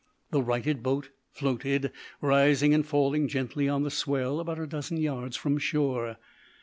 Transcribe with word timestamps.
The 0.31 0.41
righted 0.41 0.81
boat 0.81 1.11
floated, 1.31 1.91
rising 2.21 2.73
and 2.73 2.83
falling 2.83 3.27
gently 3.27 3.69
on 3.69 3.83
the 3.83 3.91
swell 3.91 4.39
about 4.39 4.57
a 4.57 4.65
dozen 4.65 4.97
yards 4.97 5.37
from 5.37 5.59
shore. 5.59 6.17